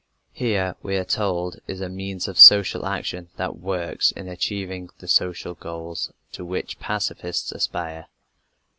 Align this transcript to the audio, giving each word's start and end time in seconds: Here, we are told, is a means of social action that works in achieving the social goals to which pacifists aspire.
Here, 0.33 0.75
we 0.81 0.95
are 0.97 1.05
told, 1.05 1.59
is 1.67 1.79
a 1.79 1.87
means 1.87 2.27
of 2.27 2.39
social 2.39 2.87
action 2.87 3.29
that 3.35 3.57
works 3.59 4.09
in 4.09 4.27
achieving 4.27 4.89
the 4.97 5.07
social 5.07 5.53
goals 5.53 6.11
to 6.31 6.43
which 6.43 6.79
pacifists 6.79 7.51
aspire. 7.51 8.07